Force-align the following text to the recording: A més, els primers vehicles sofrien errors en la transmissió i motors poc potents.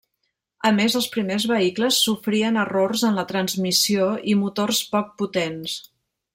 A 0.69 0.69
més, 0.77 0.95
els 0.99 1.07
primers 1.15 1.45
vehicles 1.51 1.99
sofrien 2.07 2.57
errors 2.63 3.05
en 3.11 3.21
la 3.21 3.27
transmissió 3.35 4.11
i 4.33 4.37
motors 4.47 4.83
poc 4.97 5.17
potents. 5.25 5.81